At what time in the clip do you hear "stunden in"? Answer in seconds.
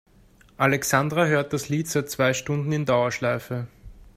2.33-2.85